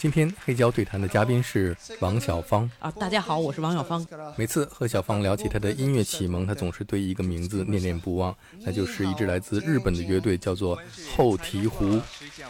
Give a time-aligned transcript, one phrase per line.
[0.00, 4.06] 今天黑胶对谈的嘉宾是王小芳啊，大家好，我是王小芳。
[4.34, 10.74] 每次和小芳聊起她的音乐启蒙，她总是对一个名字念念不忘，那就是一支来自日本的乐队，叫做
[11.14, 12.00] 后醍醐。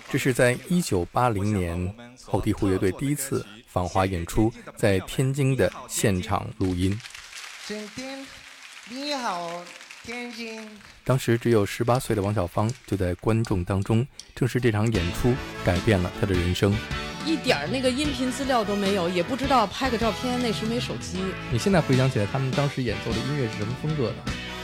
[0.09, 1.93] 这是在一九八零年
[2.23, 6.96] 后醍醐乐队第一次访华演出，在天津的现场录音。
[8.88, 9.51] 你好，
[10.04, 10.62] 天津。
[11.03, 14.06] 当时只有十八岁的王小芳就在观众当中，
[14.37, 16.73] 正是这场演出改变了她的人生。
[17.27, 20.41] 一点那个音频资料都没有，也不知道拍个照片。
[20.42, 21.19] 那时没手机。
[21.52, 24.16] 你现在回想起来，他们当时演奏的音乐是什么风格的？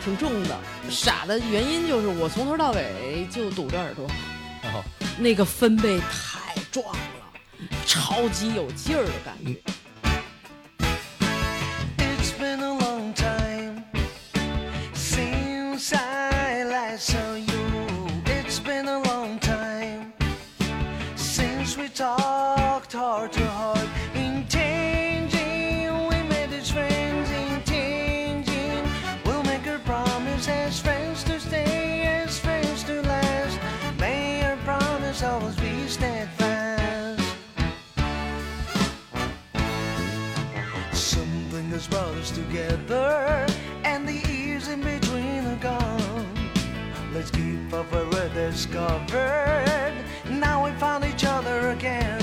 [0.04, 0.58] 挺重的。
[0.88, 4.06] 傻的原因就是我从头到尾就堵着耳朵。
[4.64, 4.82] 哦。
[5.18, 7.00] 那个分贝太壮了，
[7.86, 9.56] 超级有劲儿的感觉。
[48.56, 49.92] Discovered.
[50.30, 52.22] Now we found each other again.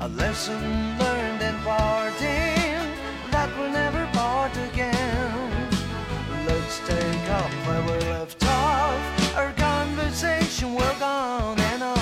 [0.00, 0.62] A lesson
[0.98, 2.80] learned in parting
[3.30, 5.68] that we'll never part again.
[6.46, 9.36] Let's take up where we left off.
[9.36, 11.99] Our conversation will go on and on.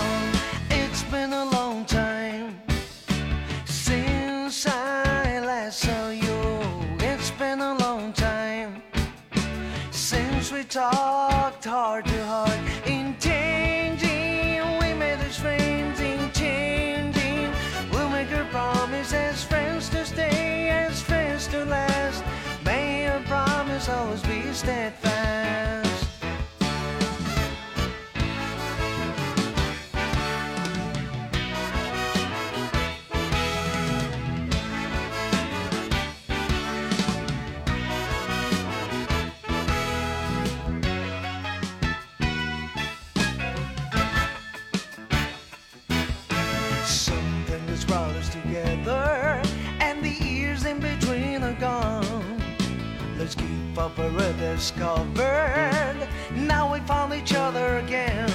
[10.52, 14.62] We talked heart to heart in changing.
[14.80, 17.52] We made as friends in changing.
[17.92, 22.24] We'll make a promise as friends to stay, as friends to last.
[22.64, 25.77] May your promise always be steadfast.
[53.78, 56.08] Papa Red rediscovered.
[56.34, 58.28] Now we found each other again.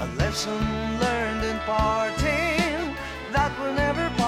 [0.00, 0.58] A lesson
[1.00, 2.96] learned in parting
[3.30, 4.21] that will never.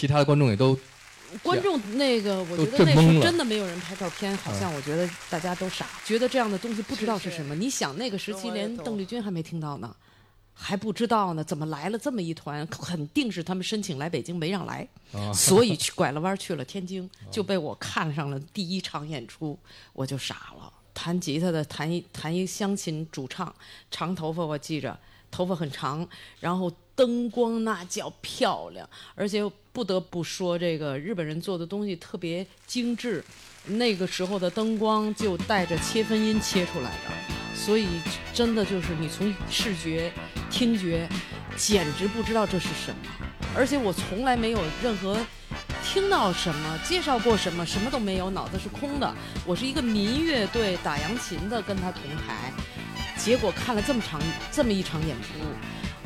[0.00, 0.74] 其他的观众也都，
[1.42, 7.54] 观众那个，我觉得那时候真的没有人拍照片，好像我觉得大家都傻，觉得这样的东西不知道是什么。
[7.54, 9.94] 你想那个时期连邓丽君还没听到呢，
[10.54, 12.66] 还不知道呢，怎么来了这么一团？
[12.68, 14.88] 肯定是他们申请来北京没让来，
[15.34, 19.58] 所以去拐了弯去了天津，就被我看上了第一场演出，
[19.92, 20.72] 我就傻了。
[20.94, 23.54] 弹吉他的弹一弹一乡琴主唱，
[23.90, 24.98] 长头发我记着，
[25.30, 26.08] 头发很长，
[26.40, 29.50] 然后灯光那叫漂亮，而且。
[29.72, 33.24] 不得不说，这个日本人做的东西特别精致。
[33.66, 37.86] 那个时候的灯光就带着切分音切出来的，所以
[38.34, 40.12] 真的就是你从视觉、
[40.50, 41.08] 听觉，
[41.56, 42.96] 简直不知道这是什么。
[43.54, 45.16] 而且我从来没有任何
[45.84, 49.14] 听到什么、介绍过什么，什么都没有，脑子是空的。
[49.46, 52.52] 我是一个民乐队打扬琴的，跟他同台，
[53.16, 54.20] 结果看了这么长
[54.50, 55.28] 这么一场演出，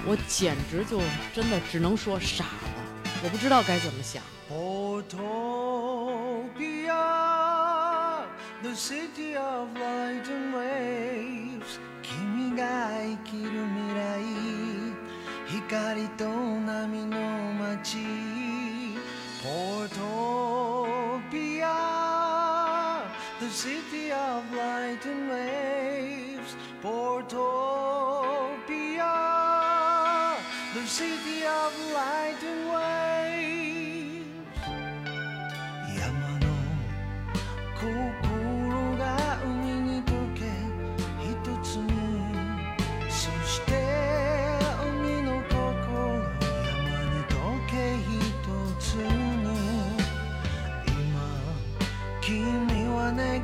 [0.07, 1.01] 我简直就
[1.35, 2.45] 真的只能说傻。
[3.23, 4.23] 我不知道该怎么想。
[8.63, 12.57] The city of light and waves 君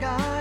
[0.01, 0.40] God.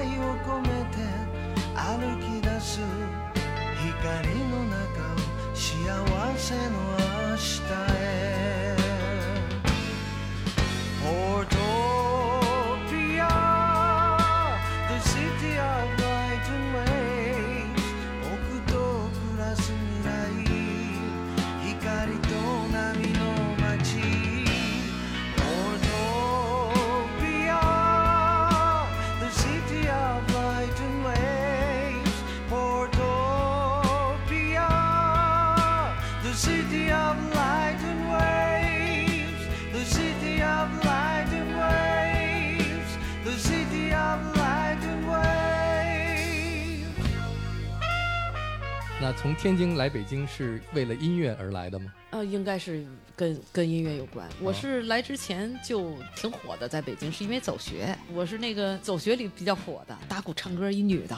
[49.42, 51.94] 天津来北京是为了音乐而来的吗？
[52.10, 54.28] 呃，应该是跟跟音乐有关。
[54.42, 57.98] 我是来之前就挺火的，在北京是因为走学。
[58.14, 61.18] 我是那个走学里比较火的，打鼓唱歌一女的，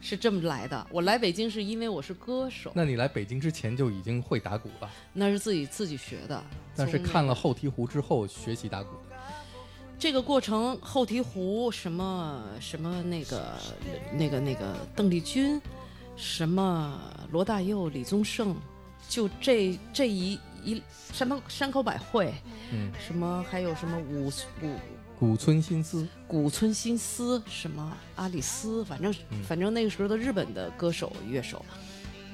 [0.00, 0.86] 是这么来的。
[0.90, 2.72] 我来北京是因为我是歌手。
[2.74, 4.90] 那你来北京之前就已经会打鼓了？
[5.12, 6.42] 那是自己自己学的。
[6.74, 9.16] 但是看了后醍醐之后学习打鼓的。
[9.98, 13.58] 这个过程，后醍醐什么什么那个
[14.14, 15.60] 那个那个邓丽君。
[16.20, 17.00] 什么
[17.32, 18.54] 罗大佑、李宗盛，
[19.08, 20.82] 就这这一一
[21.12, 22.34] 山口山口百惠，
[22.70, 24.76] 嗯，什么还有什么五五
[25.18, 31.64] 古村新司，古村新司，什么阿里斯，反正反正那个时候的日本的歌手乐手，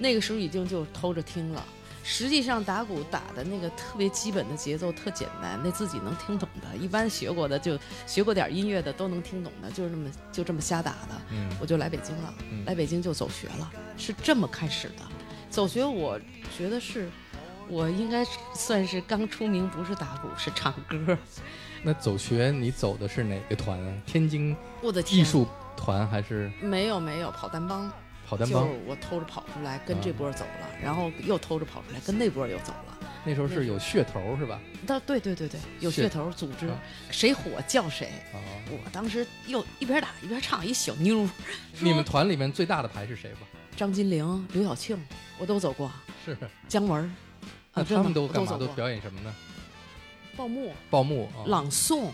[0.00, 1.64] 那个时候已经就偷着听了。
[2.08, 7.76] 实际上打鼓打的那个特别基本的节奏特简单，那自己能听懂的，一般学过的就
[8.06, 11.20] 学过点音乐的都能听懂的，就是这么就这么瞎打的。
[11.32, 12.32] 嗯，我就来北京了，
[12.64, 15.02] 来北京就走学了，是这么开始的。
[15.50, 16.16] 走学，我
[16.56, 17.10] 觉得是，
[17.68, 18.24] 我应该
[18.54, 21.18] 算是刚出名，不是打鼓，是唱歌。
[21.82, 23.92] 那走学你走的是哪个团啊？
[24.06, 26.50] 天津我的艺术团还是？
[26.60, 27.90] 没有没有，跑单帮。
[28.28, 32.98] 跑单帮，我偷着跑出来跟这波走了，然后又偷着跑出来跟那波又走了。
[33.24, 34.60] 那时候是有噱头是吧？
[34.86, 36.68] 对对对对对，有噱头组织，
[37.10, 38.12] 谁火叫谁。
[38.68, 41.28] 我当时又一边打一边唱，一小妞。
[41.80, 43.40] 你们团里面最大的牌是谁吧？
[43.76, 44.96] 张金玲、刘晓庆，
[45.38, 45.90] 我都走过。
[46.24, 46.36] 是
[46.68, 47.14] 姜文。
[47.74, 48.56] 那他们都干嘛？
[48.56, 49.34] 都表演什么呢？
[50.36, 50.72] 报幕。
[50.90, 51.28] 报幕。
[51.46, 52.10] 朗诵。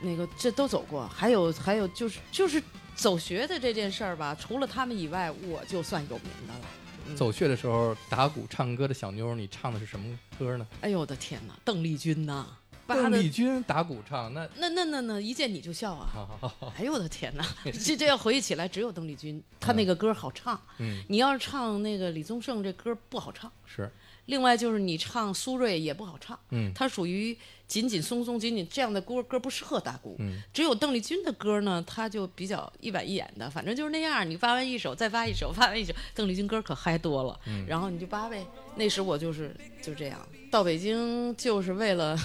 [0.00, 2.62] 那个这都走过，还有还有就是就是。
[2.98, 7.16] 走穴的这件事儿吧，除了他们以外，我就算有名的了。
[7.16, 10.66] 走穴的时候打鼓唱歌的小妞，你唱的是什么歌呢？
[10.80, 12.44] 哎呦我的天哪，邓丽君呐！
[12.88, 16.28] 邓丽君打鼓唱，那那那那那一见你就笑啊！
[16.76, 20.60] 哎呦我的天哪，这这要回忆起来，只有邓丽君，她那个歌好唱。
[20.78, 23.50] 嗯，你要是唱那个李宗盛这歌不好唱。
[23.64, 23.88] 是。
[24.28, 27.34] 另外就是你唱苏芮也不好唱，嗯，它属于
[27.66, 34.28] 紧紧松松紧紧这样的歌歌不适合打鼓，嗯，只有邓丽君的歌呢，它就比较一板一眼的，反正就是那样。
[34.28, 38.46] 你发完一首再发一首，发完一首，邓丽君歌可嗨多了，嗯，然后你就扒呗。
[38.76, 42.18] 那时我就是就这样到北京，就是为了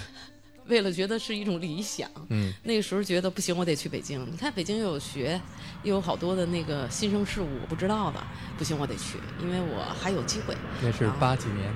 [0.66, 4.30] 为了觉得是一种理想，嗯，那个时候觉得不行，我得去北京。
[4.30, 5.40] 你看北京又有学，
[5.84, 8.22] 又有好多的那个新生事物我不知道的，
[8.58, 10.54] 不行我得去，因为我还有机会。
[10.82, 11.74] 那是八几年。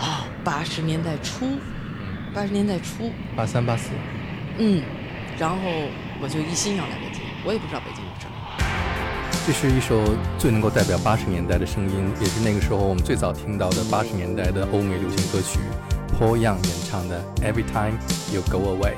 [0.00, 1.46] 哦，八十年代初，
[2.34, 3.90] 八十年代初，八三八四，
[4.56, 4.82] 嗯，
[5.38, 5.56] 然后
[6.22, 8.32] 我就一心要来北京，我也不知道北京有什么。
[9.46, 10.02] 这是一首
[10.38, 15.58] 最能够代表八十年代的声音，也是那个时候我们最早听到的八十年代的欧美流行歌曲
[16.18, 17.98] ，Paul Young 演唱的《Every Time
[18.32, 18.94] You Go Away》。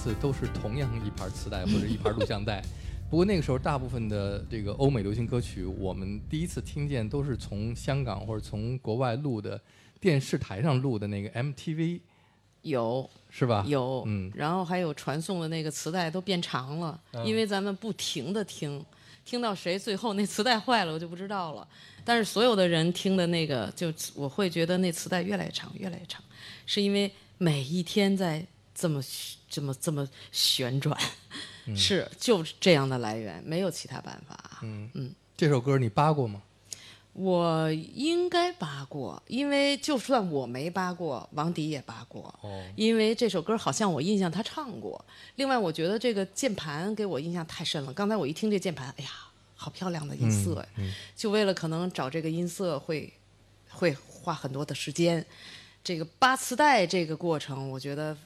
[0.00, 2.62] 次都是同样一盘磁带或者一盘录像带。
[3.10, 9.60] 不过那个时候，大部分的这个欧美流行歌曲，我们第一次听见都是从香港或者从国外录的
[10.00, 12.00] 电视台上录的那个 MTV，
[12.62, 13.62] 有是吧？
[13.68, 18.82] 有，嗯，然后还有传送的那个磁带都变长了，因为咱们不停的听，
[19.22, 21.68] 听到谁最后那磁带坏了，我就不知道了。
[22.02, 26.22] 但是所有的人听的那个，就我会觉得那磁带越来越长，越来越长，
[26.64, 29.02] 是因为每一天在这么
[29.50, 30.98] 这么这么旋转。
[31.76, 34.58] 是，就这样的来源，没有其他办法。
[34.62, 36.42] 嗯嗯，这首歌你扒过吗？
[37.12, 42.32] 我应该扒过，因为就算我没扒过，王迪也扒过。
[42.40, 45.04] 哦，因为这首歌好像我印象他唱过。
[45.34, 47.92] 另外，我觉得这个键盘给我印象太深了。
[47.92, 49.10] 刚才我一听这键盘，哎呀，
[49.56, 50.66] 好漂亮的音色呀！
[51.16, 53.12] 就为了可能找这个音色，会
[53.68, 55.26] 会花很多的时间。
[55.82, 58.16] 这个扒磁带这个过程，我觉得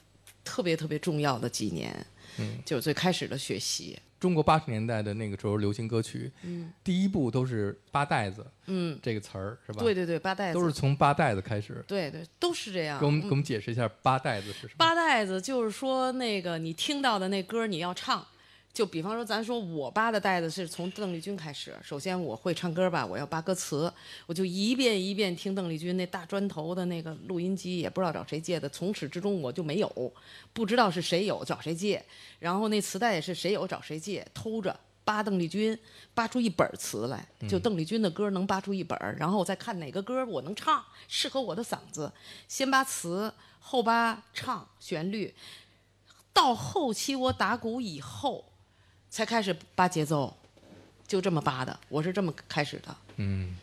[0.44, 2.06] 特别特别重要的几年。
[2.38, 3.98] 嗯，就是最开始的学习。
[4.18, 9.82] 中国八十年代的那个时候流行歌曲，嗯，第一部都是八带子，嗯，这个词儿是吧？
[9.82, 11.84] 对对对，八带子都是从八带子开始。
[11.86, 12.98] 对对，都是这样。
[12.98, 14.74] 给我们给我们解释一下八带子是什么？
[14.78, 18.26] 八带子就是说那个你听到的那歌你要唱。
[18.74, 21.72] 就比方说，咱说我扒的带子是从邓丽君开始。
[21.80, 23.90] 首先我会唱歌吧，我要扒歌词，
[24.26, 28.68] 我就一遍一遍听邓丽君那大砖头的那个录音机，也不知道找谁借的。
[28.68, 30.12] 从始至终我就没有，
[30.52, 32.04] 不知道是谁有找谁借。
[32.40, 35.78] 然后那磁带也是谁有找谁借，偷着扒邓丽君，
[36.12, 42.12] 扒出一本词来，就邓丽君的歌能扒出一本然后我再看哪个歌我能唱，适合我的嗓子，
[42.48, 45.32] 先扒词，后扒唱旋律。
[46.32, 48.46] 到后期我打鼓以后。
[49.14, 50.36] 才开始扒节奏，
[51.06, 52.96] 就这么扒的，我是这么开始的。
[53.18, 53.56] 嗯，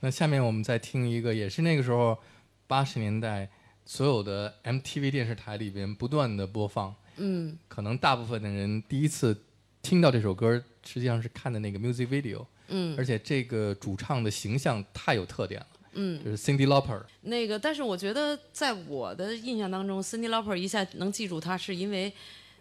[0.00, 2.18] 那下面我们再听一个，也是那个时候
[2.66, 3.48] 八十年代
[3.86, 6.92] 所有的 MTV 电视台里边不断的播放。
[7.18, 9.40] 嗯，可能大部分的人第一次
[9.80, 12.44] 听到这首歌，实际上是看的那个 music video。
[12.66, 15.66] 嗯，而且这个主唱的形象太有特点了。
[15.92, 17.00] 嗯，就是 Cindy Lauper。
[17.20, 22.12] 那个，但是我觉得在我的印象当中，Cindy Lauper 一下能记住他，是因为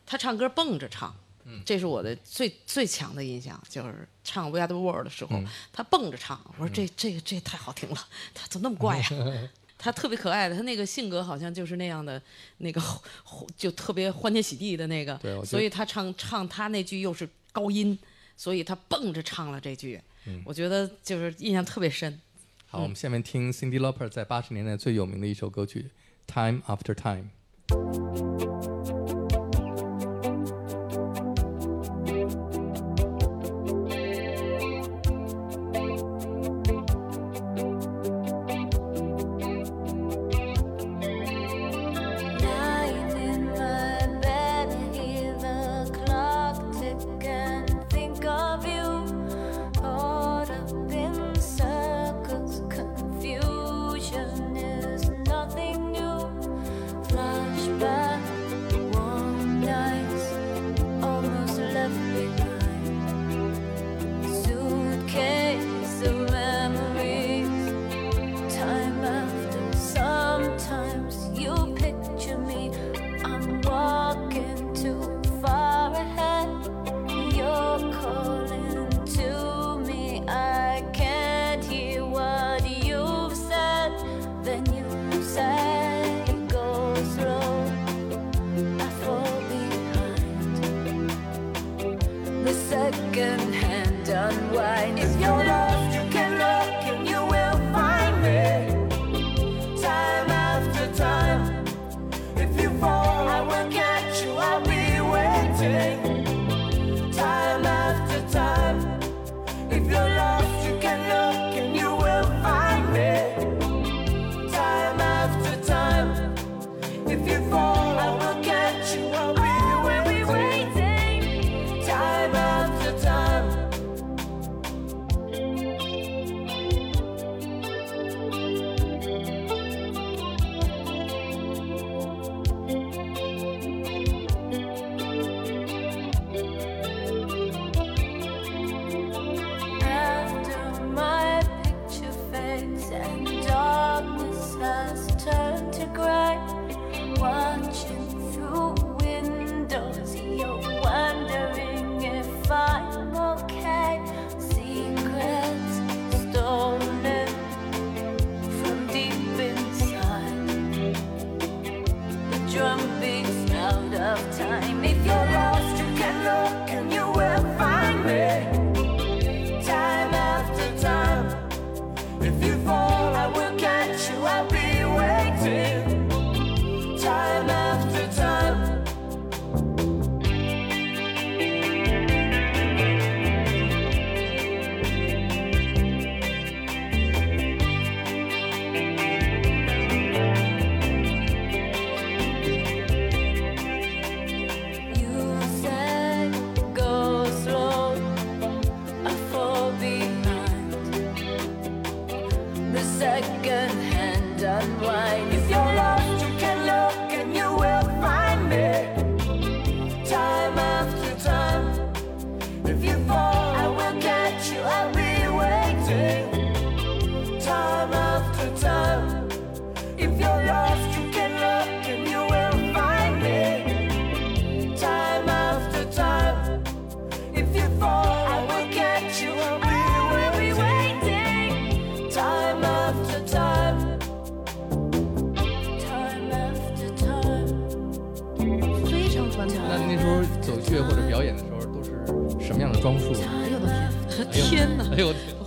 [0.05, 1.15] 他唱歌蹦着唱。
[1.65, 5.41] 这是我的最最强的印象，就是唱《We Are the World》的时候，
[5.74, 6.39] 他蹦着唱。
[6.58, 7.98] 我说这这个这太好听了，
[8.34, 9.10] 他怎么那么怪呀？
[9.81, 12.22] 他特别可爱的，他那个性格好像就是那样的，
[12.58, 12.81] 那个
[13.55, 15.17] 就特别欢天喜地的那个。
[15.46, 17.98] 所以他唱唱他那句又是高音，
[18.36, 20.00] 所以他蹦着唱了这句。
[20.43, 22.19] 我觉得就是印象特别深。
[22.67, 25.89] 好，我们下面听 Cindy Lauper 在八十年代最有名的一首歌曲
[26.31, 27.29] 《Time After Time》。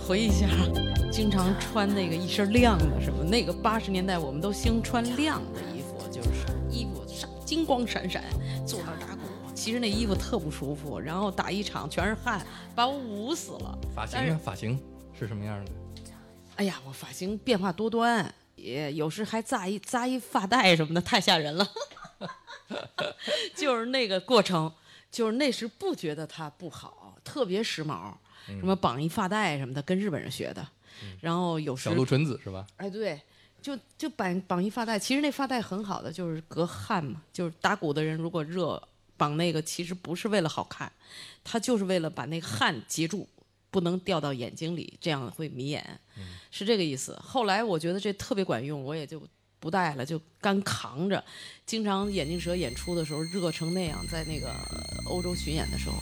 [0.05, 0.47] 回忆一下，
[1.09, 6.29] 经常穿那个一身亮的什么，那个八十年代我们都兴穿亮的衣服，就是
[6.69, 8.21] 衣服上金光闪闪，
[8.65, 9.21] 坐那打鼓。
[9.55, 13.77] 其实那衣服特不舒服，然后打一场全是汗，把我捂死了。
[13.95, 14.37] 发型呢？
[14.43, 14.77] 发型
[15.17, 15.71] 是什么样的？
[16.57, 21.65] 哎呀，我发型变化多端，也有时还扎一扎一发带什么的，太吓人了。
[23.55, 24.71] 就是那个过程，
[25.13, 28.11] 就是那时不觉得它不好，特别时髦。
[28.45, 30.67] 什么绑一发带什么的，跟日本人学的，
[31.21, 32.67] 然后有时小鹿纯子是吧？
[32.75, 33.17] 哎，对，
[33.61, 37.21] 就就绑绑一发带，其实那发带很好的，就是隔汗嘛。
[37.31, 40.91] 就是打鼓的人如果热，绑那个其实不是为了好看，
[41.41, 43.29] 他就是为了把那个汗截住，
[43.71, 45.97] 不能掉到眼睛里，这样会迷眼，
[46.51, 47.17] 是这个意思。
[47.23, 49.25] 后来我觉得这特别管用，我也就
[49.63, 51.23] 不戴了，就干扛着。
[51.65, 54.53] 经常眼镜蛇演出的时候热成那样，在那个
[55.05, 55.95] 欧洲巡演的时候。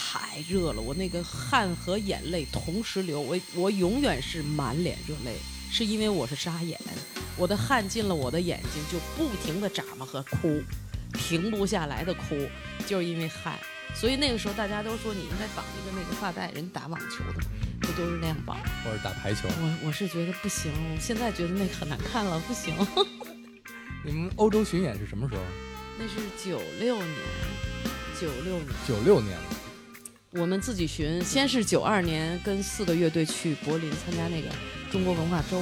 [0.00, 5.34] 太热了，我那个汗和眼泪同时流，我我永远是满脸热泪，
[5.72, 6.78] 是因为我是沙眼，
[7.36, 10.62] 我的汗进了我的眼睛，就不停的眨巴和哭，
[11.14, 12.36] 停不下来的哭，
[12.86, 13.58] 就是因为汗。
[13.94, 17.46] 所以那个时候大家都说你应该绑一个那个发带，人打网球的
[17.80, 18.56] 不都是那样绑？
[18.84, 19.48] 或者打排球？
[19.48, 22.74] 我我是觉得不行，现在觉得那可难看了，不行。
[24.04, 25.42] 你们欧洲巡演是什么时候？
[25.98, 27.16] 那是九六年，
[28.20, 29.44] 九六年，九六年了。
[30.32, 34.48] 我们自己巡，先是九二年跟四个乐队去柏林参加那个
[34.92, 35.60] 中国文化周，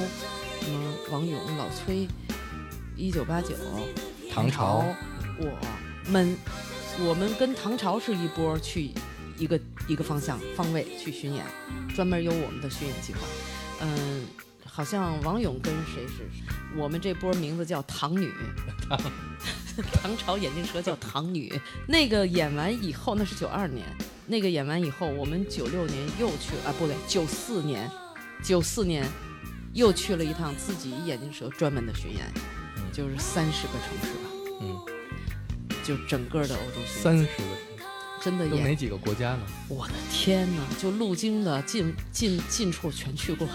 [0.61, 2.07] 什么王勇、老崔，
[2.95, 3.55] 一九八九，
[4.31, 4.85] 唐朝，
[5.39, 5.57] 我
[6.11, 6.37] 们，
[6.99, 8.91] 我们跟唐朝是一波去
[9.37, 11.45] 一个一个方向方位去巡演，
[11.95, 13.19] 专门有我们的巡演计划。
[13.81, 14.25] 嗯，
[14.65, 16.27] 好像王勇跟谁是？
[16.75, 18.31] 我们这波名字叫唐女，
[19.93, 21.53] 唐朝眼镜蛇叫唐女。
[21.87, 23.85] 那个演完以后，那是九二年。
[24.25, 27.89] 那个演完以后，我们九六年又去啊，不对，九四年，
[28.43, 29.05] 九四年
[29.73, 32.25] 又去了一趟自己眼镜蛇专门的巡演，
[32.91, 34.29] 就是三十个城市吧，
[34.61, 34.75] 嗯，
[35.87, 37.83] 就整个的欧洲三十个城市，
[38.21, 39.39] 真的有哪几个国家呢？
[39.69, 43.53] 我的天哪，就路经的近近近处全去过了，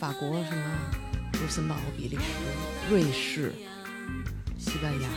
[0.00, 0.78] 法国什么，
[1.34, 2.22] 卢森堡、比利时、
[2.90, 3.52] 瑞士、
[4.58, 5.08] 西班牙，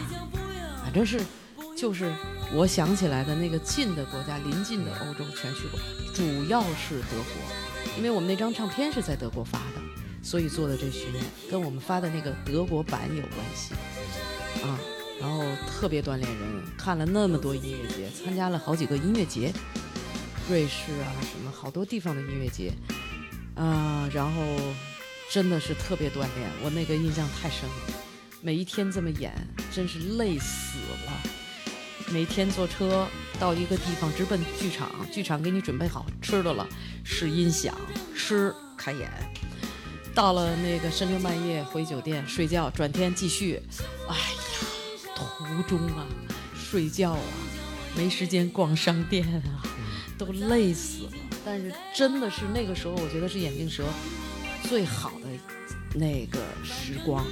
[0.84, 1.20] 反正是
[1.76, 2.13] 就是。
[2.52, 5.80] 我想起来的那个近的国家，临近的欧洲全去过，
[6.15, 9.82] 主要是德国，因为我们那张唱片是在德国发的，
[10.24, 13.76] 所以做的这巡演跟我们发的那个德国版有关系
[14.63, 14.80] 啊。
[15.20, 19.52] 然后特别锻炼人，看了那么多音乐节，参加了好几个音乐节，
[20.50, 22.74] 瑞士啊什么好多地方的音乐节
[23.56, 24.42] 啊，然后
[25.30, 27.76] 真的是特别锻炼，我那个印象太深了，
[28.42, 29.34] 每一天这么演，
[29.72, 31.12] 真是累死了。
[32.12, 33.06] 每天坐车
[33.40, 36.68] 到一个地方，直奔剧场，剧场给你准备好吃的了，
[37.04, 37.78] 试音响，
[38.16, 39.12] 吃开演。
[40.16, 43.62] 到了那个深更半夜回酒店睡觉，转天继续。
[44.08, 44.68] 哎呀，
[45.20, 46.06] 途中啊，
[46.56, 47.22] 睡觉啊，
[47.96, 49.64] 没时间逛商店啊，
[50.18, 51.12] 都累死了。
[51.46, 53.84] 但是真的是那个时候，我觉得是眼镜蛇
[54.64, 55.28] 最好的
[55.98, 57.26] 那个时光。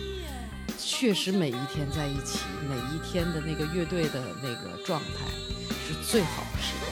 [0.80, 5.26] 确实，每一天在一起，每一天的那个乐队的那个状态
[5.88, 6.92] 是最好的时光。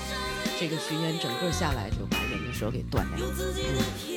[0.60, 4.15] 这个巡演整个下来，就把眼镜蛇给锻炼了。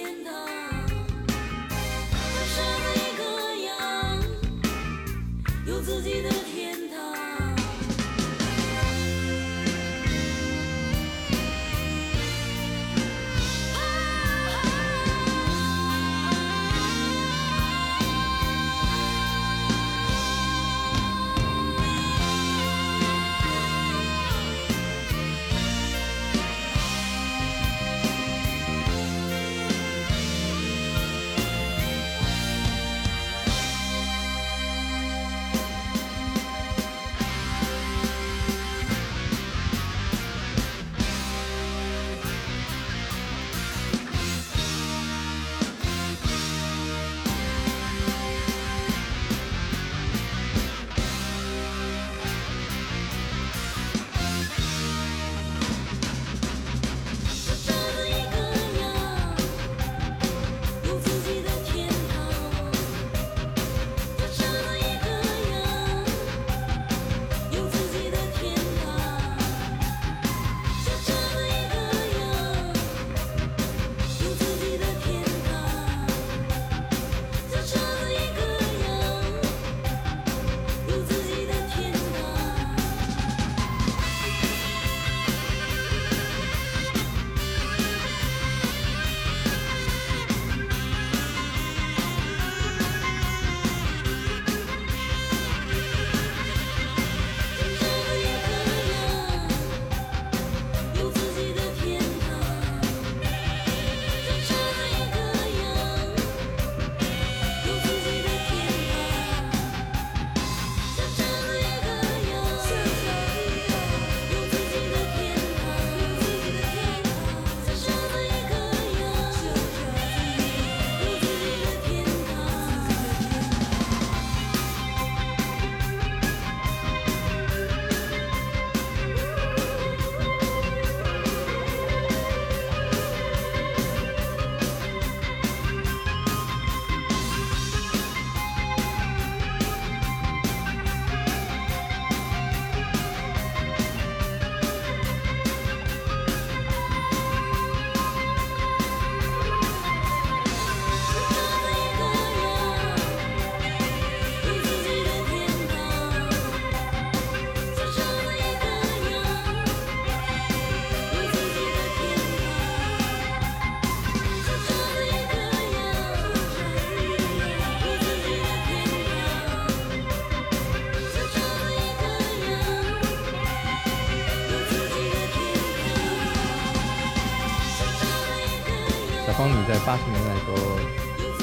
[179.68, 180.56] 在八十年代的时候，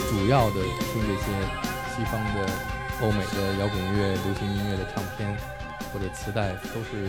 [0.10, 1.26] 主要的听这些
[1.96, 2.50] 西方的、
[3.00, 5.38] 欧美的摇滚乐、流行音乐的唱片
[5.94, 7.08] 或者磁带，都是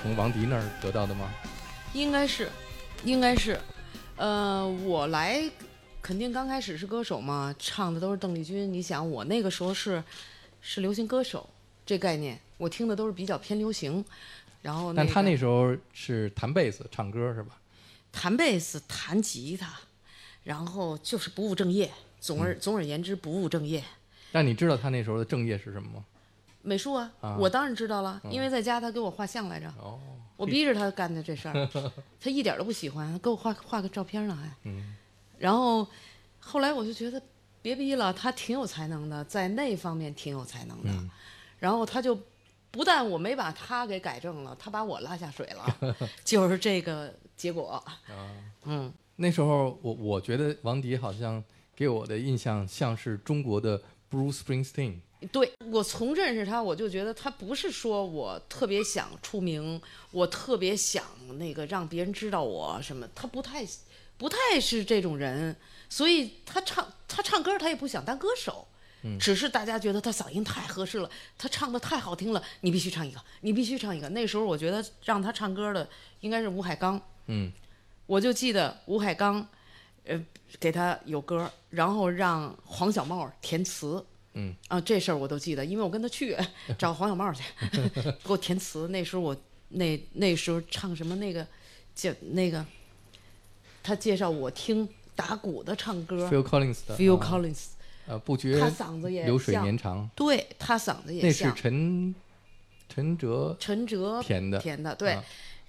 [0.00, 1.28] 从王迪那儿得到的吗？
[1.92, 2.48] 应该是，
[3.02, 3.58] 应该是。
[4.14, 5.42] 呃，我来
[6.00, 8.72] 肯定刚开始是歌手嘛，唱的都是邓丽君。
[8.72, 10.04] 你想，我那个时候是
[10.60, 11.50] 是流行歌手
[11.84, 14.04] 这概念，我听的都是比较偏流行。
[14.62, 17.56] 然后，但他那时候是弹贝斯唱歌是吧？
[18.12, 19.68] 弹贝斯，弹吉他，
[20.44, 21.90] 然后就是不务正业。
[22.20, 23.82] 总而总而言之，不务正业。
[24.30, 26.04] 但你知道他那时候的正业是什么吗？
[26.62, 29.68] 美术啊，我当然知道了，因为在家他给我画像来着。
[29.78, 29.98] 哦。
[30.36, 31.68] 我逼着他干的这事儿，
[32.20, 34.48] 他一点都不喜欢，给我画画个照片呢还。
[34.64, 34.94] 嗯。
[35.38, 35.86] 然后
[36.38, 37.20] 后来我就觉得
[37.60, 40.90] 别逼了，他挺有才能的，在那方面挺有才能的。
[40.90, 41.10] 嗯。
[41.58, 42.18] 然后他就。
[42.70, 47.80] 不但我没把他给改正了，他把我拉下水了， 就是这个结果。
[48.64, 51.42] 嗯，那时候我我觉得王迪好像
[51.74, 54.96] 给我的印象像是中国的 Bruce Springsteen。
[55.32, 61.04] 对我从认识他，我就觉得他不是说我特别想出名，我特别想
[61.38, 63.66] 那个让别人知道我什么，他不太
[64.18, 65.56] 不太是这种人，
[65.88, 68.66] 所以他唱他唱歌他也不想当歌手。
[69.20, 74.08] 只是大家觉得他嗓音太合适了，他唱的太好听了，你必须唱一个，你必须唱一个。
[74.08, 75.86] 那时候我觉得让他唱歌的
[76.20, 77.52] 应该是吴海刚，嗯，
[78.06, 79.46] 我就记得吴海刚，
[80.04, 80.20] 呃，
[80.60, 86.36] 给他有歌，然后让黄小茂填词，嗯，啊，这事儿我都记得，因为我跟他去
[86.78, 87.42] 找黄小茂去，
[88.22, 88.88] 给我填词。
[88.88, 89.36] 那时候我
[89.70, 91.46] 那那时候唱什么那个，
[91.94, 92.64] 叫那个，
[93.82, 97.66] 他介绍我听打鼓的唱歌，Phil Collins 的，Phil Collins。
[98.06, 102.14] 呃，不觉他嗓子也流水绵长，对他嗓子也那是陈
[102.86, 104.58] 陈哲陈哲填的。
[104.58, 105.18] 填的对，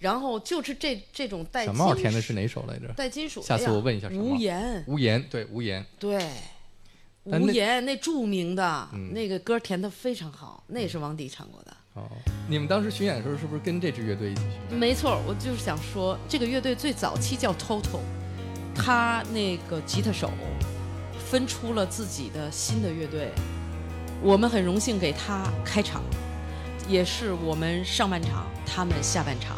[0.05, 2.93] 然后就是这这种带小帽填的是哪首来着？
[2.95, 3.41] 带金属。
[3.41, 6.23] 下次我问一下无言无言对无言对
[7.23, 11.75] 无言那著名的那个歌填的非常好，那也是王迪唱过的。
[11.95, 12.07] 哦，
[12.47, 14.77] 你们当时巡演的时候是不是跟这支乐队一起巡？
[14.77, 17.99] 没错，我就是想说，这个乐队最早期叫 Toto，
[18.75, 20.29] 他那个吉他手。
[21.27, 23.31] 分出了自己的新的乐队，
[24.21, 26.03] 我们很荣幸给他开场，
[26.87, 29.57] 也是我们上半场，他们下半场。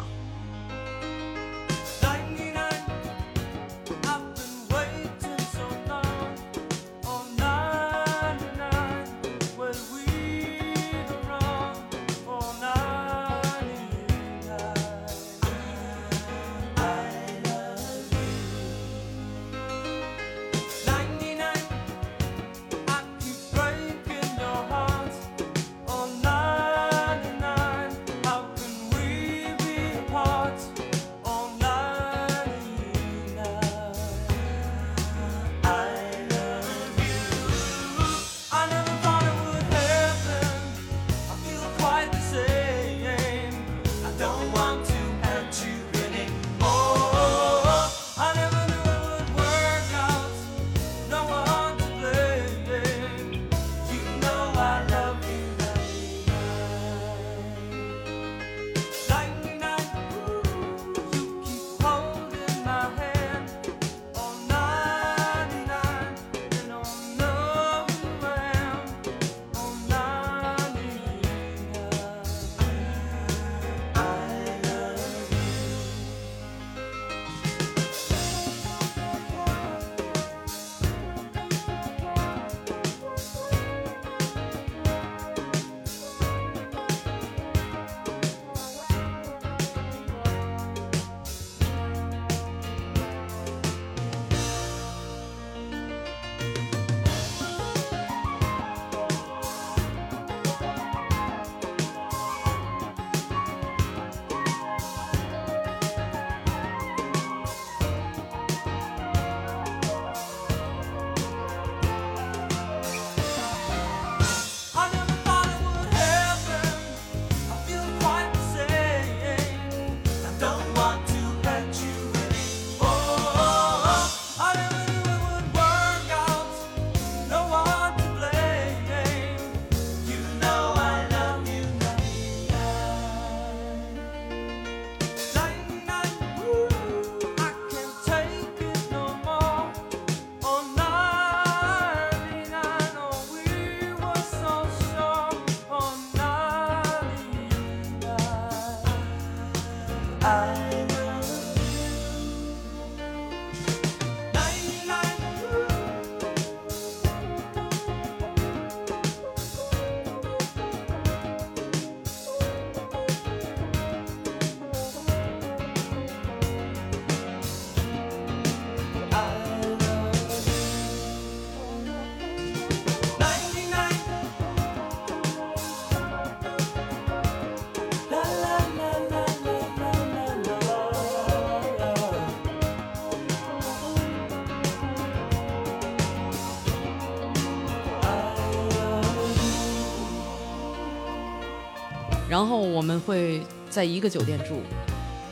[192.38, 194.62] 然后我们会在一个酒店住，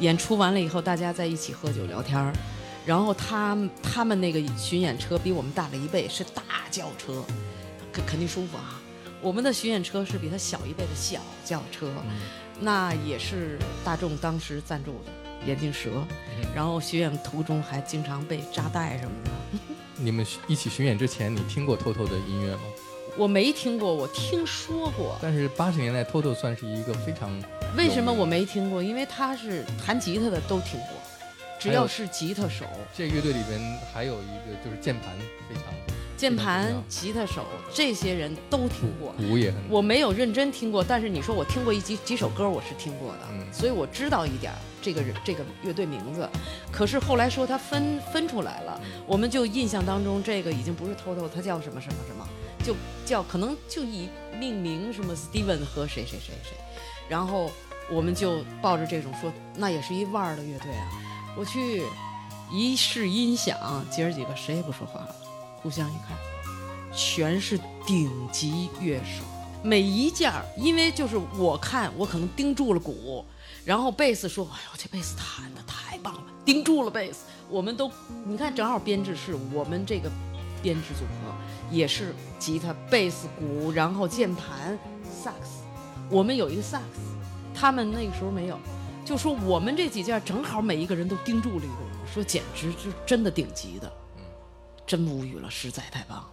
[0.01, 2.33] 演出完了以后大家在一起喝酒聊天儿，
[2.85, 7.23] 然后他他们那个巡演车比我们大了一倍，是大轿车，
[7.93, 8.83] 肯肯定舒服啊。
[9.23, 11.93] 我们的巡演车是比他小一倍的小轿车，
[12.59, 16.05] 那也是大众当时赞助的眼镜蛇，
[16.57, 19.31] 然后巡演途中还经常被扎带什么的。
[20.03, 22.63] 你们一起巡演之前，你听过 Toto 的音乐吗？
[23.19, 25.17] 我没听过，我听说过。
[25.23, 27.31] 但是八十年代 Toto 算是一个非常……
[27.77, 28.83] 为什么我没听过？
[28.83, 30.91] 因为他是弹吉他的都听过，
[31.59, 32.67] 只要是吉他手。
[32.95, 33.61] 这乐队里边
[33.93, 35.17] 还有一个就是键盘
[35.49, 35.65] 非常。
[36.17, 39.13] 键盘、吉他手，这些人都听过。
[39.19, 39.61] 鼓也很。
[39.69, 44.51] 我没有认真听过，但是你说我听过一几几首歌，我是听过的，所以我知道一点
[44.81, 46.27] 这个人这个乐队名字。
[46.73, 52.27] 可是后来说他分分出来了，我们就印象当中这个已经不是 Toto，他叫什么什么什么，
[52.67, 52.75] 就
[53.05, 56.57] 叫可能就以命名什么 Steven 和谁谁谁谁，
[57.09, 57.49] 然后
[57.89, 60.89] 我们就抱着这种说，那也是一腕儿的乐队啊。
[61.39, 61.85] 我去
[62.51, 63.57] 一试音响，
[63.89, 65.15] 姐儿几个谁也不说话了。
[65.63, 66.19] 互相一看，
[66.93, 69.23] 全是顶级乐手，
[69.63, 73.25] 每一件儿，因为就是我看我可能盯住了鼓，
[73.65, 77.89] 然后贝斯说：“哎呦，这贝斯弹的太棒了！”盯住了贝斯，我们都
[78.25, 80.11] 你看，正好编制是我们这个
[80.67, 81.33] 编制组合，
[81.71, 84.77] 也是吉他、贝斯、鼓，然后键盘、
[85.09, 85.63] 萨克斯，
[86.11, 87.01] 我们有一个萨克斯，
[87.55, 88.59] 他们那个时候没有，
[89.05, 93.93] 就说我们这几件正好每一个人都盯住了一个人，说简直就真的顶级的。
[94.85, 96.29] 真无语了，实在太棒，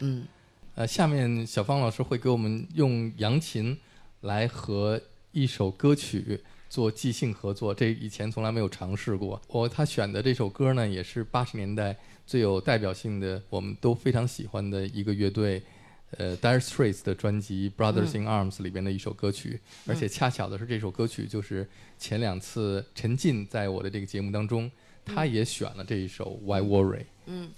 [0.00, 0.26] 嗯，
[0.74, 3.78] 呃，下面小方老师会给我们用扬琴
[4.22, 9.40] 来和一首歌曲做即兴合作，这以前从来没有尝试过。
[9.46, 15.62] 我他选的这首歌呢，也是八十年代最有代表性的，我们都非常喜欢的一个乐队，
[16.16, 21.68] 呃，Dire Straits 的专辑《Brothers in Arms》里边的一首歌曲，而且恰巧的是，这首歌曲就是
[21.98, 24.70] 前两次陈进在我的这个节目当中，
[25.04, 26.98] 他也选了这一首《Why Worry》。
[27.26, 27.50] 嗯，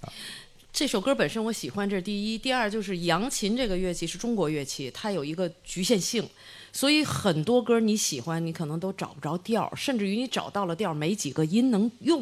[0.73, 2.37] 这首歌本身我喜欢，这是第一。
[2.37, 6.27] 第二就是扬琴这个乐器是中国乐器，它有一个局限性，
[6.73, 12.21] 所以很多歌你喜欢，你可能都找不着调，甚至于你找到了调，没几个音能用。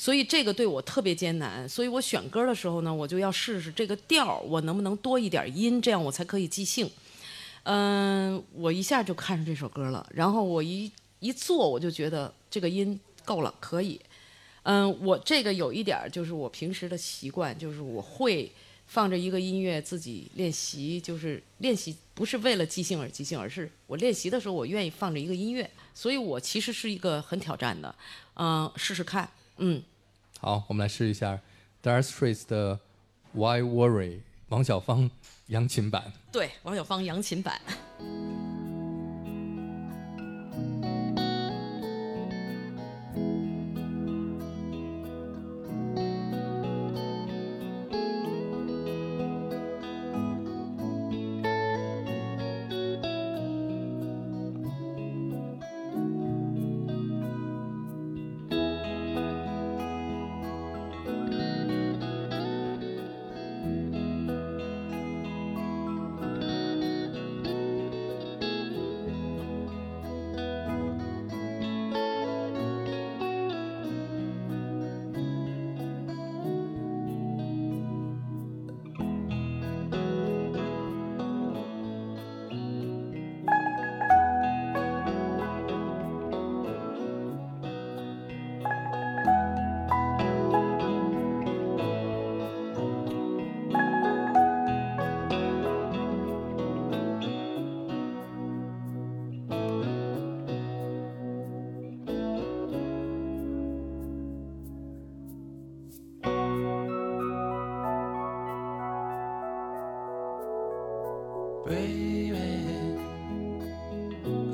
[0.00, 1.68] 所以这个对我特别艰难。
[1.68, 6.90] 所以我选歌的时候呢，我就要试试这个调儿我能不能多一点音，这样我才可以即兴。
[7.64, 14.00] 嗯，我一下就看上这首歌了，然后我一一做，我就觉得这个音够了，可以。
[14.62, 18.50] 嗯，我这个有一点儿，就是我平时的习惯，就是我会
[18.86, 27.94] 放着一个音乐自己练习，就是练习不是为了即兴而即兴，而是我练习的时候我愿意放着一个音乐，所以我其实是一个很挑战的，
[28.36, 29.28] 嗯，试试看，
[29.58, 29.82] 嗯。
[30.42, 31.38] 好，我们来试一下
[31.82, 32.80] d a r e Straits 的
[33.32, 35.10] Why Worry，王小芳
[35.48, 36.10] 扬琴版。
[36.32, 37.60] 对，王小芳扬琴版。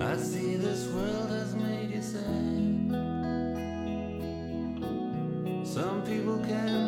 [0.01, 2.93] I see this world has made you sad.
[5.67, 6.86] Some people can.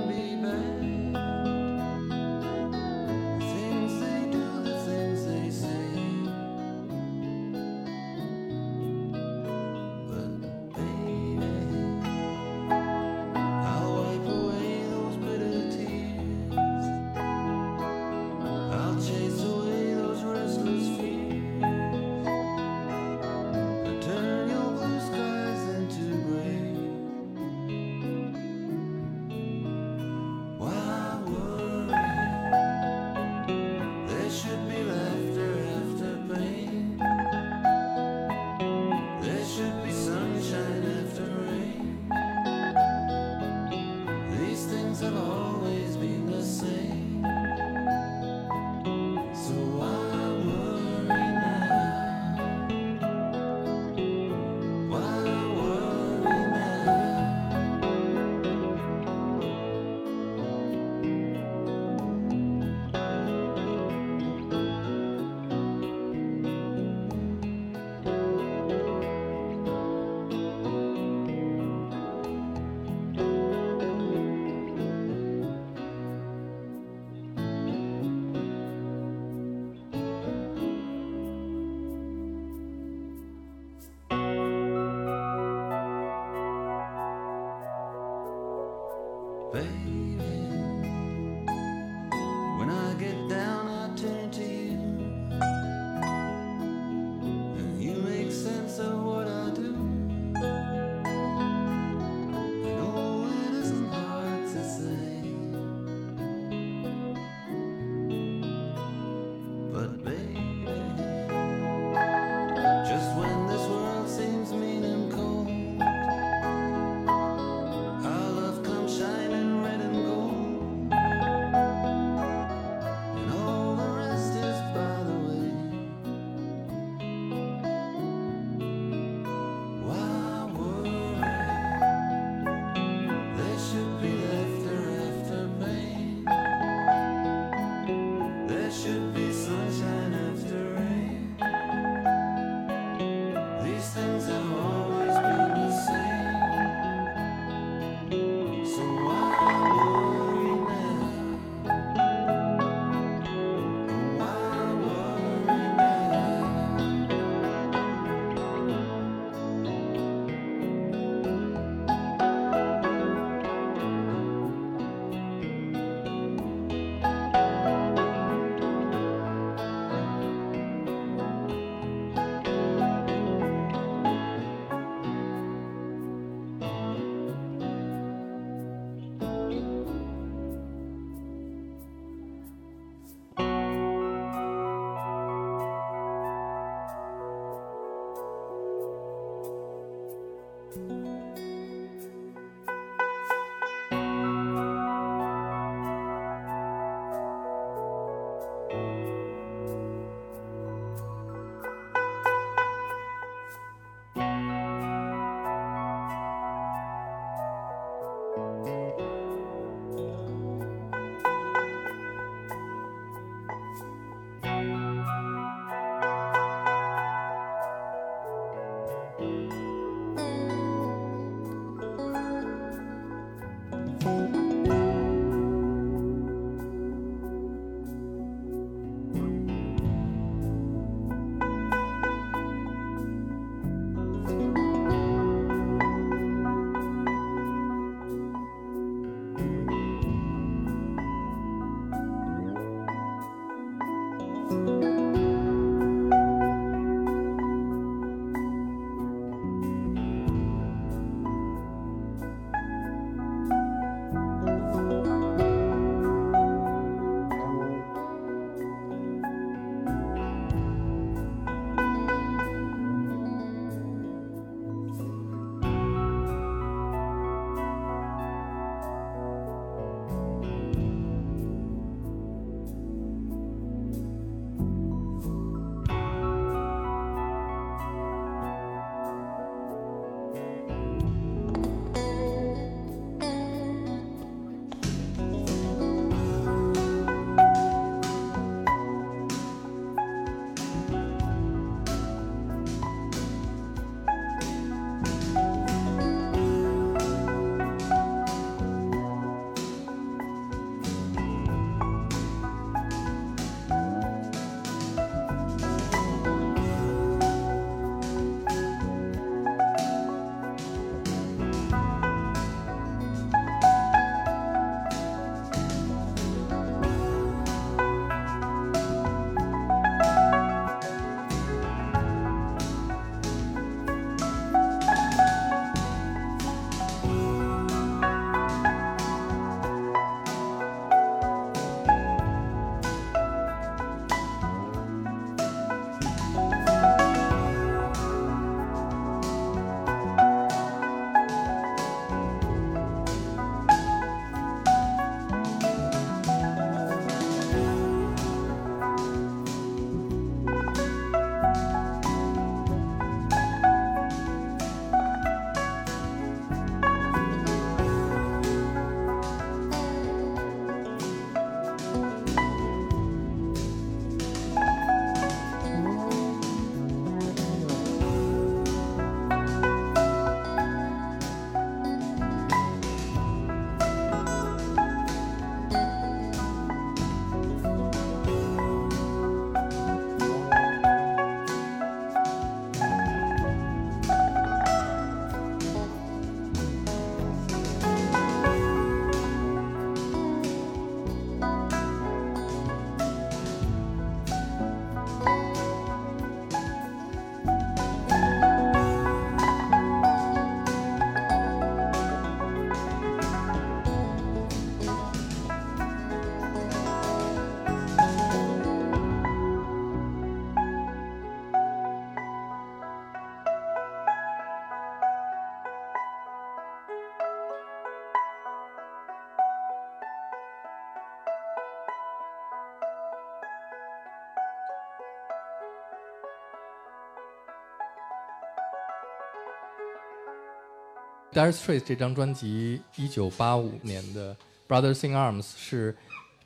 [431.32, 434.34] Dire Straits 这张专辑，一九八五年的
[434.66, 435.94] 《Brothers in Arms》是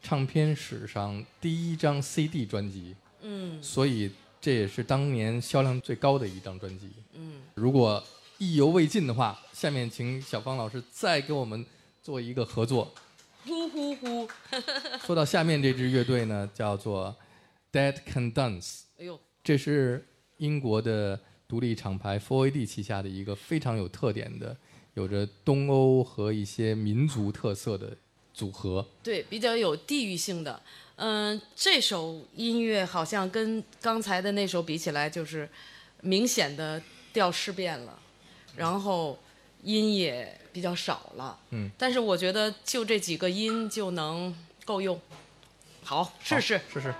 [0.02, 4.10] 唱片史上第一张 CD 专辑，嗯，所以
[4.40, 6.90] 这也是当年销量最高的一张专辑。
[7.14, 8.02] 嗯，如果
[8.38, 11.64] 意犹未尽的话，下面请小方老师再给我们
[12.02, 12.92] 做一个合作。
[13.44, 14.28] 呼呼呼！
[15.06, 17.14] 说到下面这支乐队呢，叫做
[17.72, 18.82] Dead Can Dance。
[18.98, 20.04] 哎呦，这是
[20.38, 24.56] 英国的独立厂牌 Four AD 旗下的一个非常有特点的。
[24.94, 27.96] 有着东欧和一些民族特色的
[28.34, 30.60] 组合，对，比较有地域性的。
[30.96, 35.48] 嗯，这首音乐好像跟刚才的那首比起来，就是
[36.02, 36.80] 明显的
[37.12, 37.98] 调式变了，
[38.56, 39.18] 然后
[39.62, 41.38] 音也比较少了。
[41.50, 44.34] 嗯，但是我觉得就这几个音就能
[44.64, 45.00] 够用。
[45.82, 46.94] 好，试试，试试。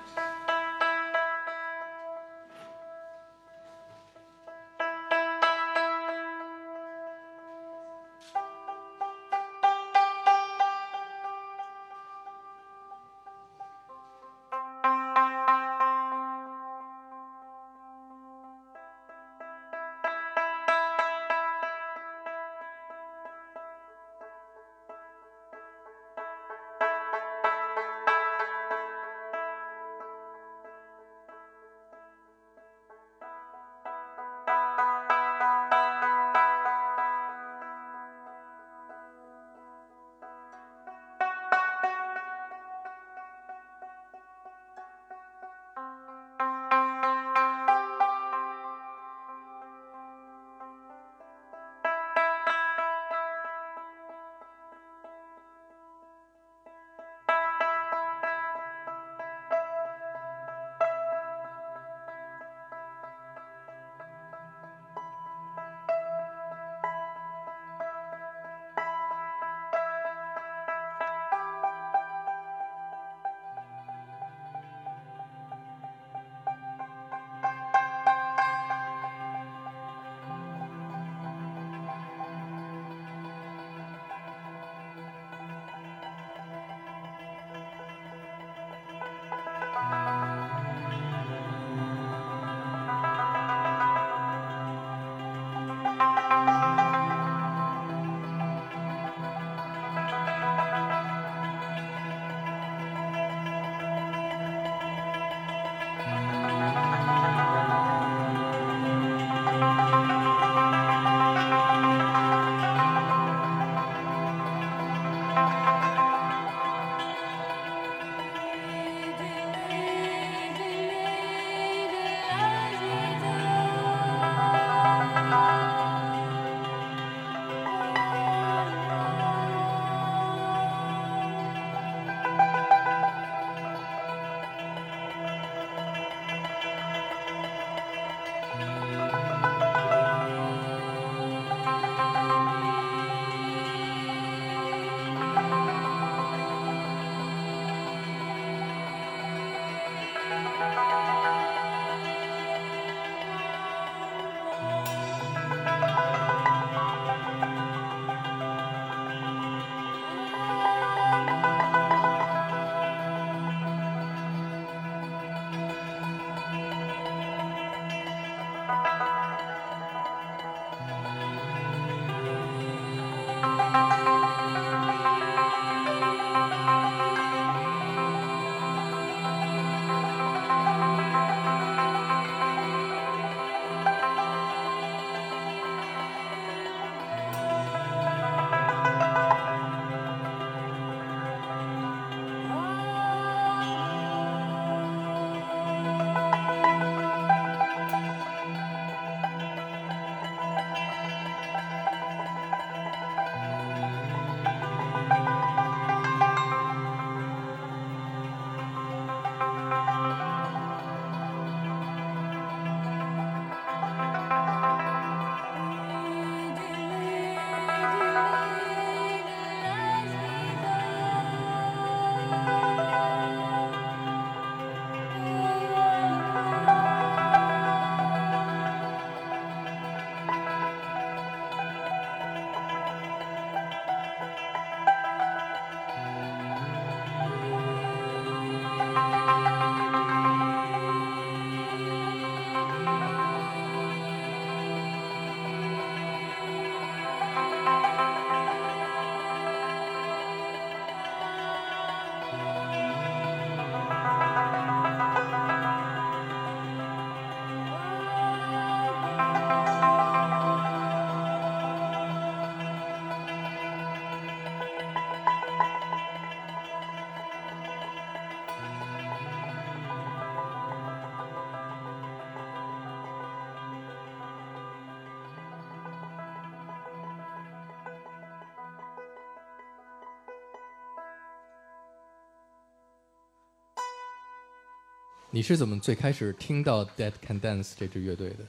[285.35, 288.45] 你是怎么最开始听到 Dead Can Dance 这支乐队的？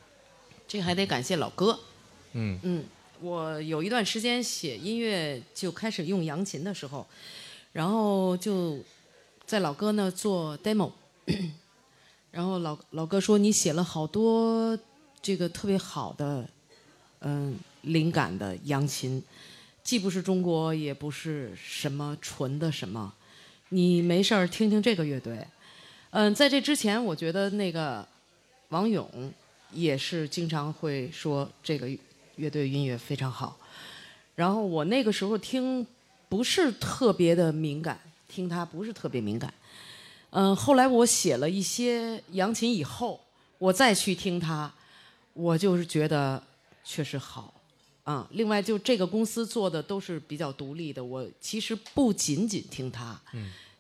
[0.68, 1.80] 这还得感谢老哥。
[2.34, 2.84] 嗯嗯，
[3.22, 7.08] 我有一段时间写音乐就开始用扬琴的时候，
[7.72, 8.80] 然后就
[9.46, 10.92] 在老哥那做 demo，
[12.32, 14.78] 然后老老哥说你写了好多
[15.22, 16.46] 这个特别好的
[17.22, 19.24] 嗯灵感的扬琴，
[19.86, 23.14] 既不是中国也不是什么纯的什么，
[23.70, 25.48] 你没事儿听听这个乐队。
[26.16, 28.08] 嗯，在这之前，我觉得那个
[28.70, 29.34] 王勇
[29.72, 31.90] 也是经常会说这个
[32.36, 33.58] 乐队音乐非常好。
[34.36, 35.84] 然后我那个时候听
[36.30, 39.52] 不是特别的敏感，听他不是特别敏感。
[40.30, 43.20] 嗯，后来我写了一些扬琴以后，
[43.58, 44.72] 我再去听他，
[45.34, 46.44] 我就是觉得
[46.84, 47.52] 确实好。
[48.04, 53.20] 啊，另外就这个公司做的都是比较独立的，我其实不仅仅听他，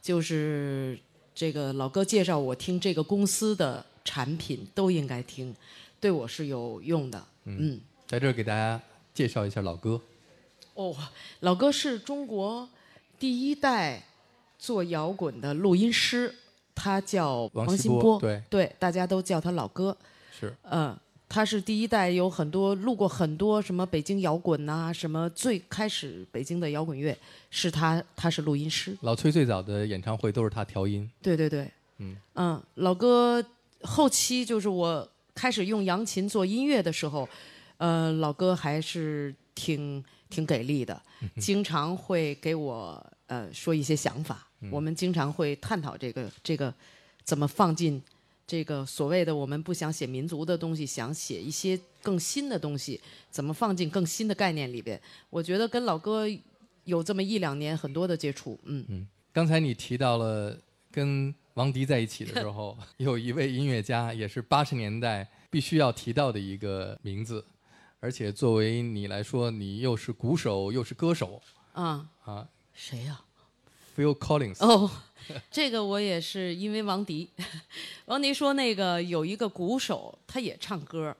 [0.01, 0.97] 就是。
[1.35, 5.55] 这个老哥介绍我听这个公司的产品都应该听，
[5.99, 7.23] 对我是有用的。
[7.45, 8.81] 嗯，在这儿给大家
[9.13, 9.99] 介绍一下老哥。
[10.75, 10.95] 哦，
[11.41, 12.67] 老哥是中国
[13.19, 14.03] 第一代
[14.57, 16.33] 做摇滚的录音师，
[16.73, 18.19] 他叫王新波。
[18.19, 19.95] 对对，大家都叫他老哥。
[20.31, 20.55] 是。
[20.63, 20.97] 嗯。
[21.33, 27.17] 他是第一代，有很多录过很多什么北京摇滚呐，什么最开始北京的摇滚乐
[27.49, 28.95] 是他，他是录音师。
[29.01, 31.09] 老崔最早的演唱会都是他调音。
[31.23, 31.67] 对对对，
[31.97, 33.43] 嗯嗯，老哥
[33.81, 37.27] 后期就是我开始用扬琴做音乐的时候，
[37.77, 41.01] 呃，老哥还是挺挺给力的，
[41.37, 46.71] 经常会给我呃说一些想法，我们经常会探讨这个这个
[47.23, 47.99] 怎么放进。
[48.45, 54.99] 这个所谓的我们不想写民族的东西，想写一些更新的东西，怎么放进更新的概念里边？
[55.29, 56.25] 我觉得跟老哥
[56.83, 59.07] 有这么一两年很多的接触，嗯嗯。
[59.31, 60.55] 刚才你提到了
[60.91, 67.43] 跟王迪在一起的时候， 有一位音乐家也是八十年代必须要提到的一个名字，
[67.99, 71.41] 而且作为你来说，你又是鼓手又是歌手，
[71.71, 73.21] 啊啊，谁呀
[73.95, 74.65] ？Phil Collins。
[74.65, 74.89] 哦，
[75.51, 77.29] 这个我也是因为王迪，
[78.05, 81.15] 王迪说那个有一个鼓手，他也唱歌，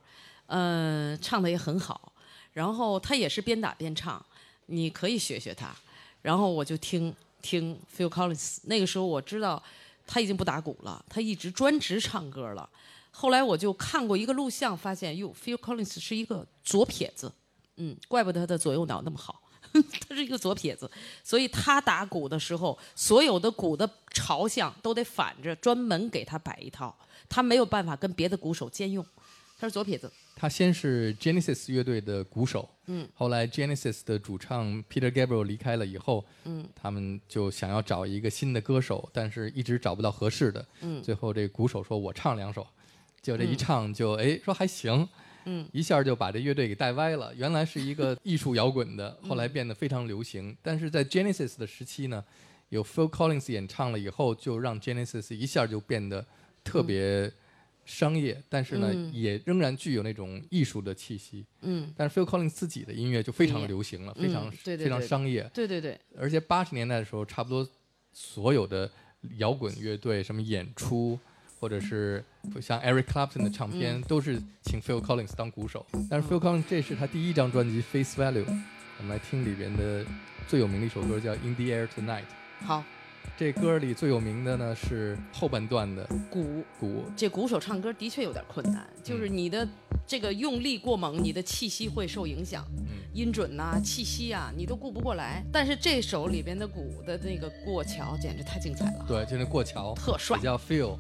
[0.48, 2.14] 嗯，唱的也很好，
[2.54, 4.24] 然后他也是边打边唱，
[4.68, 5.74] 你可以学学他。
[6.22, 9.62] 然后我就听听 Phil Collins，那个时候我知道
[10.08, 12.70] 他已经不打鼓了，他一直专职唱歌了。
[13.12, 17.32] 后来我就看过一个录像，发现哟，Phil Collins 是一个左撇子，
[17.76, 19.40] 嗯，怪不得他的左右脑那么好，
[19.74, 20.90] 他是一个左撇子，
[21.24, 26.96] 所以他打鼓的时候，所有的鼓的朝向都得反着，专门给他摆一套，
[27.28, 29.06] 他没有办法跟别的鼓手兼用，
[29.60, 30.12] 他是左撇子。
[30.36, 42.66] 他先是 Genesis 乐队的鼓手，嗯，后来 Genesis 的主唱 Peter Gabriel 离开了以后，嗯，他们就想要找一个新的歌手，但是一直找不到合适的，嗯，最后这鼓手说：“我唱两首。”
[43.22, 45.08] 就这一唱就哎说还行，
[45.46, 47.34] 嗯，一下就把这乐队给带歪了。
[47.36, 50.56] 原来是一个 艺术摇滚的，后来变得非常流行。
[50.62, 52.24] 但是在 Genesis 的时期呢，
[52.70, 56.26] 有 Phil Collins 演唱了以后，就让 Genesis 一下就变得
[56.64, 57.32] 特别
[57.86, 61.46] 商业，但是呢也仍然具有那种艺术的气息。
[61.62, 65.50] 嗯，但是 Phil Collins 自己的音乐就非常流行了，非常非常商业。
[65.54, 66.00] 对对对。
[66.18, 67.68] 而且八十年代的时候，差不多
[68.14, 68.90] 所有的
[69.38, 71.20] 摇滚乐队什么演出。
[71.64, 72.22] 或者是
[72.62, 75.86] 像 Eric Clapton 的唱片，都是请 Phil Collins 当鼓手。
[76.10, 78.44] 但是 Phil Collins 这是他第一张专辑《Face Value》，
[78.98, 80.06] 我们来听里边的
[80.46, 82.24] 最有名的一首歌叫《In the Air Tonight》。
[82.66, 82.84] 好，
[83.38, 87.06] 这歌里最有名的呢是后半段的鼓鼓。
[87.16, 89.66] 这鼓手唱歌的确有点困难，就是你的
[90.06, 92.68] 这个用力过猛，你的气息会受影响，
[93.14, 95.42] 音准呐、气息啊，你都顾不过来。
[95.50, 99.06] 但是这首里边的鼓的那个过桥简直太精彩了。
[99.08, 100.98] 对，就是过桥，特帅，叫 Feel。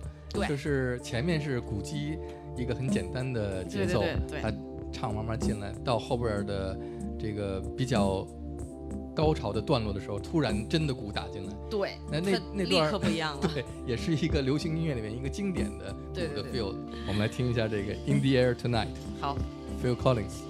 [0.47, 2.17] 就是前面是鼓机，
[2.57, 4.03] 一个很简单的节奏，
[4.41, 4.51] 他
[4.91, 6.77] 唱慢慢进来，到后边的
[7.19, 8.27] 这个比较
[9.15, 11.53] 高潮的段落的时候，突然真的鼓打进来。
[11.69, 12.91] 对，那那那段
[13.41, 16.73] 对，也是一个流行音乐里面一个经典的这个 feel。
[17.07, 18.87] 我们来听一下这个《In the Air Tonight》。
[19.21, 19.37] 好
[19.83, 20.41] ，Phil Collins。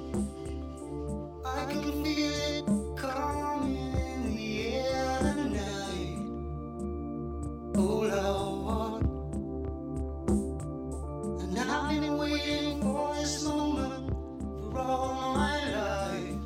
[14.84, 16.40] all my life.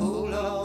[0.00, 0.63] Oh Lord.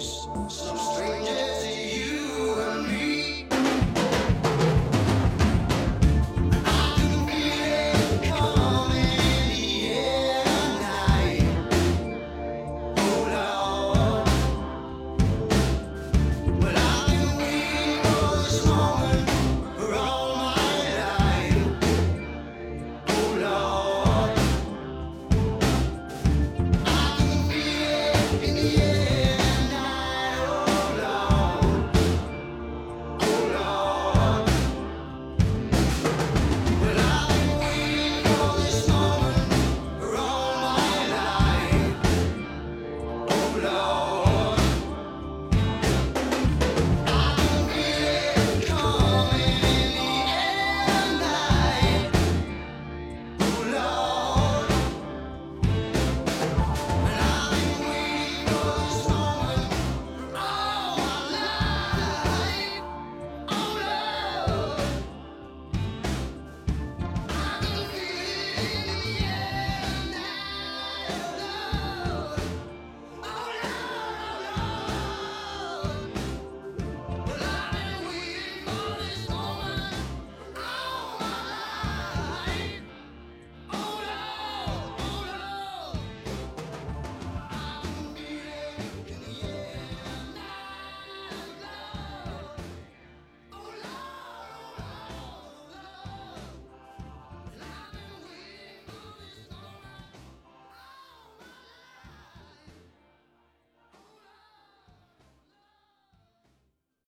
[0.00, 0.87] so